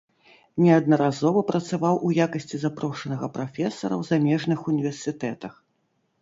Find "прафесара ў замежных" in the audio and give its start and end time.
3.37-4.59